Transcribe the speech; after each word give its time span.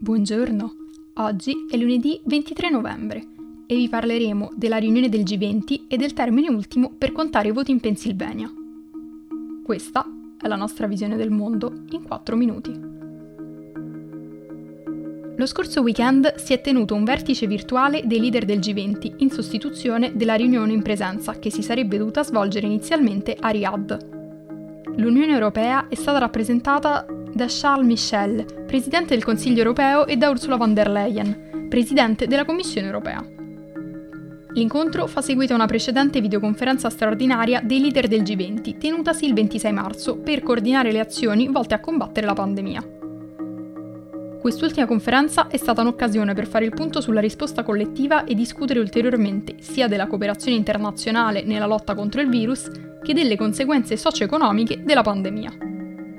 Buongiorno, 0.00 0.74
oggi 1.14 1.66
è 1.68 1.76
lunedì 1.76 2.20
23 2.22 2.70
novembre 2.70 3.26
e 3.66 3.74
vi 3.74 3.88
parleremo 3.88 4.52
della 4.54 4.76
riunione 4.76 5.08
del 5.08 5.22
G20 5.22 5.86
e 5.88 5.96
del 5.96 6.12
termine 6.12 6.48
ultimo 6.48 6.92
per 6.96 7.10
contare 7.10 7.48
i 7.48 7.50
voti 7.50 7.72
in 7.72 7.80
Pennsylvania. 7.80 8.48
Questa 9.64 10.06
è 10.40 10.46
la 10.46 10.54
nostra 10.54 10.86
visione 10.86 11.16
del 11.16 11.30
mondo 11.32 11.82
in 11.90 12.04
4 12.04 12.36
minuti. 12.36 12.80
Lo 15.36 15.46
scorso 15.46 15.82
weekend 15.82 16.36
si 16.36 16.52
è 16.52 16.60
tenuto 16.60 16.94
un 16.94 17.02
vertice 17.02 17.48
virtuale 17.48 18.02
dei 18.06 18.20
leader 18.20 18.44
del 18.44 18.60
G20 18.60 19.14
in 19.16 19.30
sostituzione 19.30 20.12
della 20.14 20.36
riunione 20.36 20.72
in 20.74 20.82
presenza 20.82 21.40
che 21.40 21.50
si 21.50 21.62
sarebbe 21.62 21.98
dovuta 21.98 22.22
svolgere 22.22 22.66
inizialmente 22.66 23.36
a 23.38 23.48
Riyadh. 23.48 24.16
L'Unione 24.94 25.32
Europea 25.32 25.88
è 25.88 25.96
stata 25.96 26.18
rappresentata 26.18 27.04
da 27.38 27.46
Charles 27.46 27.86
Michel, 27.86 28.64
Presidente 28.66 29.14
del 29.14 29.22
Consiglio 29.22 29.58
europeo, 29.58 30.08
e 30.08 30.16
da 30.16 30.28
Ursula 30.28 30.56
von 30.56 30.74
der 30.74 30.90
Leyen, 30.90 31.68
Presidente 31.68 32.26
della 32.26 32.44
Commissione 32.44 32.88
europea. 32.88 33.24
L'incontro 34.54 35.06
fa 35.06 35.20
seguito 35.20 35.52
a 35.52 35.56
una 35.56 35.66
precedente 35.66 36.20
videoconferenza 36.20 36.90
straordinaria 36.90 37.60
dei 37.62 37.80
leader 37.80 38.08
del 38.08 38.22
G20, 38.22 38.76
tenutasi 38.76 39.24
il 39.24 39.34
26 39.34 39.72
marzo, 39.72 40.18
per 40.18 40.42
coordinare 40.42 40.90
le 40.90 40.98
azioni 40.98 41.46
volte 41.46 41.74
a 41.74 41.80
combattere 41.80 42.26
la 42.26 42.32
pandemia. 42.32 42.88
Quest'ultima 44.40 44.86
conferenza 44.86 45.46
è 45.46 45.56
stata 45.58 45.82
un'occasione 45.82 46.34
per 46.34 46.48
fare 46.48 46.64
il 46.64 46.74
punto 46.74 47.00
sulla 47.00 47.20
risposta 47.20 47.62
collettiva 47.62 48.24
e 48.24 48.34
discutere 48.34 48.80
ulteriormente 48.80 49.56
sia 49.60 49.86
della 49.86 50.08
cooperazione 50.08 50.56
internazionale 50.56 51.44
nella 51.44 51.66
lotta 51.66 51.94
contro 51.94 52.20
il 52.20 52.28
virus 52.28 52.68
che 53.00 53.14
delle 53.14 53.36
conseguenze 53.36 53.96
socio-economiche 53.96 54.82
della 54.82 55.02
pandemia. 55.02 55.67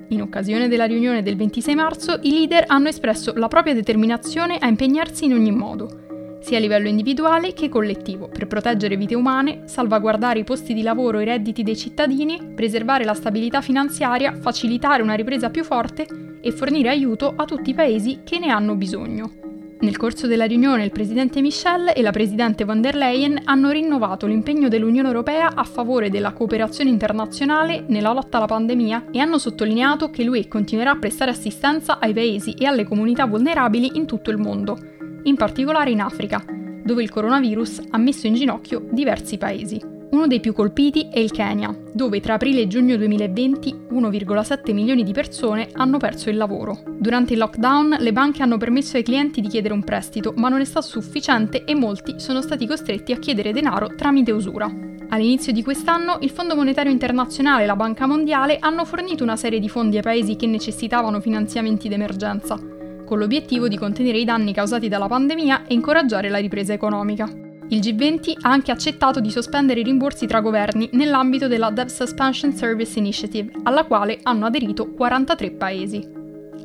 In 0.10 0.22
occasione 0.22 0.68
della 0.68 0.86
riunione 0.86 1.22
del 1.22 1.36
26 1.36 1.76
marzo, 1.76 2.20
i 2.24 2.32
leader 2.32 2.64
hanno 2.68 2.88
espresso 2.88 3.34
la 3.36 3.48
propria 3.48 3.76
determinazione 3.76 4.58
a 4.58 4.68
impegnarsi 4.68 5.26
in 5.26 5.34
ogni 5.34 5.52
modo, 5.52 6.40
sia 6.42 6.58
a 6.58 6.62
livello 6.62 6.88
individuale 6.88 7.54
che 7.54 7.70
collettivo, 7.70 8.28
per 8.28 8.48
proteggere 8.48 8.98
vite 8.98 9.14
umane, 9.14 9.64
salvaguardare 9.66 10.40
i 10.40 10.44
posti 10.44 10.74
di 10.74 10.82
lavoro 10.82 11.20
e 11.20 11.24
i 11.24 11.26
redditi 11.26 11.62
dei 11.62 11.78
cittadini, 11.78 12.54
preservare 12.56 13.04
la 13.04 13.14
stabilità 13.14 13.62
finanziaria, 13.62 14.34
facilitare 14.34 15.04
una 15.04 15.16
ripresa 15.16 15.50
più 15.50 15.64
forte 15.64 16.08
e 16.42 16.52
fornire 16.52 16.90
aiuto 16.90 17.34
a 17.36 17.46
tutti 17.46 17.70
i 17.70 17.76
paesi 17.76 18.22
che 18.24 18.40
ne 18.40 18.50
hanno 18.50 18.76
bisogno. 18.76 19.49
Nel 19.82 19.96
corso 19.96 20.28
della 20.28 20.44
riunione 20.44 20.84
il 20.84 20.92
presidente 20.92 21.40
Michel 21.40 21.94
e 21.96 22.02
la 22.02 22.12
presidente 22.12 22.66
von 22.66 22.82
der 22.82 22.96
Leyen 22.96 23.40
hanno 23.46 23.70
rinnovato 23.70 24.28
l'impegno 24.28 24.68
dell'Unione 24.68 25.08
Europea 25.08 25.54
a 25.56 25.64
favore 25.64 26.10
della 26.10 26.34
cooperazione 26.34 26.90
internazionale 26.90 27.86
nella 27.88 28.12
lotta 28.12 28.38
alla 28.38 28.46
pandemia 28.46 29.06
e 29.10 29.20
hanno 29.20 29.38
sottolineato 29.38 30.10
che 30.10 30.24
l'UE 30.24 30.50
continuerà 30.50 30.92
a 30.92 30.98
prestare 30.98 31.32
assistenza 31.32 31.98
ai 32.00 32.14
paesi 32.14 32.52
e 32.52 32.66
alle 32.66 32.84
comunità 32.84 33.26
vulnerabili 33.26 33.92
in 33.94 34.06
tutto 34.06 34.32
il 34.32 34.38
mondo, 34.38 34.78
in 35.24 35.36
particolare 35.38 35.92
in 35.92 36.02
Africa, 36.02 36.44
dove 36.84 37.02
il 37.02 37.10
coronavirus 37.10 37.84
ha 37.92 37.98
messo 37.98 38.28
in 38.28 38.34
ginocchio 38.34 38.86
diversi 38.92 39.38
paesi. 39.38 39.99
Uno 40.12 40.26
dei 40.26 40.40
più 40.40 40.54
colpiti 40.54 41.08
è 41.12 41.20
il 41.20 41.30
Kenya, 41.30 41.74
dove 41.94 42.20
tra 42.20 42.34
aprile 42.34 42.62
e 42.62 42.68
giugno 42.68 42.98
2020 42.98 43.86
1,7 43.92 44.74
milioni 44.74 45.04
di 45.04 45.14
persone 45.14 45.70
hanno 45.74 45.98
perso 45.98 46.32
il 46.32 46.38
lavoro. 46.38 46.82
Durante 46.98 47.34
il 47.34 47.40
lockdown 47.40 47.98
le 48.00 48.12
banche 48.12 48.42
hanno 48.42 48.58
permesso 48.58 48.98
ai 48.98 49.04
clienti 49.04 49.40
di 49.40 49.48
chiedere 49.48 49.76
un 49.76 49.84
prestito, 49.84 50.34
ma 50.36 50.50
non 50.50 50.62
è 50.62 50.66
stato 50.66 50.88
sufficiente 50.88 51.64
e 51.64 51.76
molti 51.76 52.16
sono 52.18 52.42
stati 52.42 52.66
costretti 52.66 53.12
a 53.12 53.20
chiedere 53.20 53.54
denaro 53.54 53.94
tramite 53.96 54.32
usura. 54.32 54.66
All'inizio 55.10 55.54
di 55.54 55.62
quest'anno 55.62 56.18
il 56.22 56.32
Fondo 56.32 56.56
Monetario 56.56 56.92
Internazionale 56.92 57.64
e 57.64 57.68
la 57.68 57.76
Banca 57.76 58.08
Mondiale 58.08 58.58
hanno 58.60 58.86
fornito 58.86 59.24
una 59.24 59.36
serie 59.36 59.60
di 59.60 59.70
fondi 59.70 59.98
ai 59.98 60.04
paesi 60.04 60.36
che 60.36 60.48
necessitavano 60.48 61.20
finanziamenti 61.20 61.88
d'emergenza, 61.88 62.60
con 63.06 63.20
l'obiettivo 63.20 63.68
di 63.68 63.78
contenere 63.78 64.18
i 64.18 64.26
danni 64.26 64.54
causati 64.54 64.88
dalla 64.88 65.08
pandemia 65.08 65.68
e 65.68 65.76
incoraggiare 65.76 66.30
la 66.30 66.40
ripresa 66.40 66.74
economica. 66.74 67.49
Il 67.72 67.82
G20 67.82 68.34
ha 68.42 68.50
anche 68.50 68.72
accettato 68.72 69.20
di 69.20 69.30
sospendere 69.30 69.82
i 69.82 69.84
rimborsi 69.84 70.26
tra 70.26 70.42
governi 70.42 70.90
nell'ambito 70.94 71.48
della 71.48 71.70
Debt 71.70 71.90
Suspension 71.90 72.52
Service 72.52 72.98
Initiative, 72.98 73.52
alla 73.62 73.84
quale 73.84 74.20
hanno 74.24 74.48
aderito 74.48 74.92
43 74.92 75.52
paesi. 75.52 76.18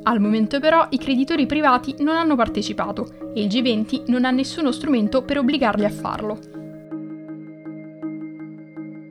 Al 0.04 0.18
momento 0.18 0.60
però 0.60 0.86
i 0.90 0.98
creditori 0.98 1.44
privati 1.44 1.96
non 1.98 2.16
hanno 2.16 2.36
partecipato 2.36 3.32
e 3.34 3.42
il 3.42 3.48
G20 3.48 4.04
non 4.06 4.24
ha 4.24 4.30
nessuno 4.30 4.72
strumento 4.72 5.22
per 5.22 5.36
obbligarli 5.36 5.84
a 5.84 5.90
farlo. 5.90 6.38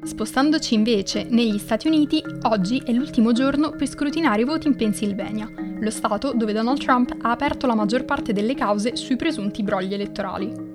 Spostandoci 0.04 0.74
invece 0.74 1.28
negli 1.30 1.60
Stati 1.60 1.86
Uniti, 1.86 2.24
oggi 2.44 2.82
è 2.84 2.92
l'ultimo 2.92 3.34
giorno 3.34 3.70
per 3.70 3.88
scrutinare 3.88 4.42
i 4.42 4.46
voti 4.46 4.66
in 4.66 4.76
Pennsylvania, 4.76 5.48
lo 5.80 5.90
Stato 5.92 6.34
dove 6.34 6.54
Donald 6.54 6.80
Trump 6.80 7.16
ha 7.22 7.30
aperto 7.30 7.68
la 7.68 7.76
maggior 7.76 8.04
parte 8.04 8.34
delle 8.34 8.56
cause 8.56 8.96
sui 8.96 9.16
presunti 9.16 9.62
brogli 9.62 9.94
elettorali 9.94 10.73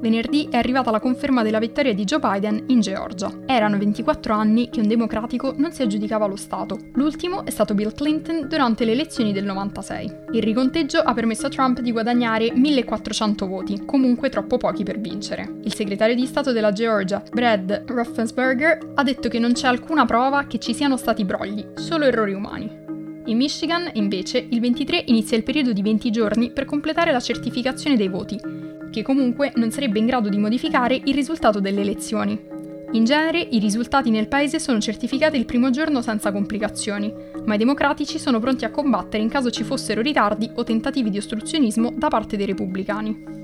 venerdì 0.00 0.48
è 0.50 0.56
arrivata 0.56 0.90
la 0.90 0.98
conferma 0.98 1.42
della 1.42 1.58
vittoria 1.58 1.94
di 1.94 2.04
Joe 2.04 2.18
Biden 2.18 2.64
in 2.68 2.80
Georgia. 2.80 3.30
Erano 3.46 3.78
24 3.78 4.34
anni 4.34 4.70
che 4.70 4.80
un 4.80 4.88
democratico 4.88 5.54
non 5.56 5.72
si 5.72 5.82
aggiudicava 5.82 6.26
lo 6.26 6.36
Stato. 6.36 6.78
L'ultimo 6.94 7.44
è 7.44 7.50
stato 7.50 7.74
Bill 7.74 7.94
Clinton 7.94 8.48
durante 8.48 8.84
le 8.84 8.92
elezioni 8.92 9.32
del 9.32 9.44
96. 9.44 10.12
Il 10.32 10.42
riconteggio 10.42 10.98
ha 10.98 11.12
permesso 11.14 11.46
a 11.46 11.50
Trump 11.50 11.80
di 11.80 11.92
guadagnare 11.92 12.50
1400 12.52 13.46
voti, 13.46 13.84
comunque 13.84 14.30
troppo 14.30 14.56
pochi 14.56 14.82
per 14.82 14.98
vincere. 14.98 15.58
Il 15.62 15.74
segretario 15.74 16.14
di 16.14 16.26
Stato 16.26 16.52
della 16.52 16.72
Georgia, 16.72 17.22
Brad 17.30 17.84
Raffensperger, 17.86 18.92
ha 18.94 19.02
detto 19.02 19.28
che 19.28 19.38
non 19.38 19.52
c'è 19.52 19.68
alcuna 19.68 20.06
prova 20.06 20.46
che 20.46 20.58
ci 20.58 20.74
siano 20.74 20.96
stati 20.96 21.24
brogli, 21.24 21.64
solo 21.74 22.06
errori 22.06 22.32
umani. 22.32 22.88
In 23.26 23.36
Michigan, 23.36 23.88
invece, 23.94 24.44
il 24.48 24.60
23 24.60 25.04
inizia 25.06 25.36
il 25.36 25.42
periodo 25.42 25.72
di 25.72 25.82
20 25.82 26.10
giorni 26.10 26.50
per 26.50 26.64
completare 26.64 27.12
la 27.12 27.20
certificazione 27.20 27.96
dei 27.96 28.08
voti 28.08 28.68
che 28.90 29.02
comunque 29.02 29.52
non 29.56 29.70
sarebbe 29.70 29.98
in 29.98 30.06
grado 30.06 30.28
di 30.28 30.38
modificare 30.38 31.00
il 31.02 31.14
risultato 31.14 31.60
delle 31.60 31.80
elezioni. 31.80 32.58
In 32.92 33.04
genere 33.04 33.38
i 33.38 33.60
risultati 33.60 34.10
nel 34.10 34.26
paese 34.26 34.58
sono 34.58 34.80
certificati 34.80 35.36
il 35.36 35.44
primo 35.44 35.70
giorno 35.70 36.02
senza 36.02 36.32
complicazioni, 36.32 37.14
ma 37.44 37.54
i 37.54 37.58
democratici 37.58 38.18
sono 38.18 38.40
pronti 38.40 38.64
a 38.64 38.70
combattere 38.70 39.22
in 39.22 39.28
caso 39.28 39.50
ci 39.50 39.62
fossero 39.62 40.00
ritardi 40.00 40.50
o 40.54 40.64
tentativi 40.64 41.08
di 41.08 41.18
ostruzionismo 41.18 41.92
da 41.96 42.08
parte 42.08 42.36
dei 42.36 42.46
repubblicani. 42.46 43.38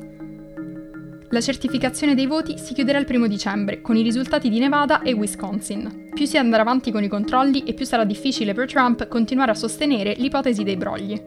La 1.30 1.40
certificazione 1.40 2.14
dei 2.14 2.26
voti 2.26 2.56
si 2.58 2.72
chiuderà 2.74 2.98
il 2.98 3.04
primo 3.04 3.26
dicembre, 3.26 3.80
con 3.82 3.96
i 3.96 4.02
risultati 4.02 4.48
di 4.48 4.58
Nevada 4.58 5.02
e 5.02 5.12
Wisconsin. 5.12 6.08
Più 6.12 6.24
si 6.24 6.38
andrà 6.38 6.62
avanti 6.62 6.90
con 6.90 7.02
i 7.02 7.08
controlli 7.08 7.62
e 7.64 7.74
più 7.74 7.84
sarà 7.84 8.04
difficile 8.04 8.54
per 8.54 8.66
Trump 8.66 9.06
continuare 9.08 9.50
a 9.50 9.54
sostenere 9.54 10.14
l'ipotesi 10.16 10.64
dei 10.64 10.76
brogli. 10.76 11.20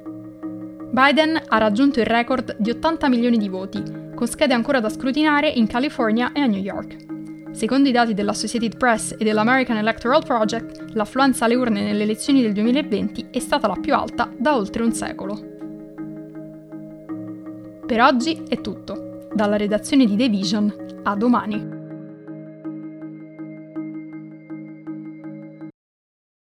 Biden 0.91 1.41
ha 1.47 1.57
raggiunto 1.57 1.99
il 1.99 2.05
record 2.05 2.55
di 2.57 2.69
80 2.69 3.09
milioni 3.09 3.37
di 3.37 3.47
voti, 3.47 3.98
con 4.19 4.27
schede 4.27 4.53
ancora 4.53 4.81
da 4.81 4.89
scrutinare 4.89 5.47
in 5.47 5.65
California 5.65 6.33
e 6.33 6.41
a 6.41 6.45
New 6.45 6.59
York. 6.59 7.51
Secondo 7.51 7.87
i 7.87 7.93
dati 7.93 8.13
dell'Associated 8.13 8.75
Press 8.75 9.15
e 9.17 9.23
dell'American 9.23 9.77
Electoral 9.77 10.25
Project, 10.25 10.91
l'affluenza 10.91 11.45
alle 11.45 11.55
urne 11.55 11.81
nelle 11.81 12.03
elezioni 12.03 12.41
del 12.41 12.51
2020 12.51 13.27
è 13.31 13.39
stata 13.39 13.67
la 13.67 13.77
più 13.79 13.95
alta 13.95 14.29
da 14.37 14.57
oltre 14.57 14.83
un 14.83 14.91
secolo. 14.91 15.39
Per 17.85 18.01
oggi 18.01 18.43
è 18.49 18.59
tutto. 18.59 19.29
Dalla 19.33 19.55
redazione 19.55 20.03
di 20.03 20.17
The 20.17 20.27
Vision, 20.27 21.01
a 21.03 21.15
domani. 21.15 21.78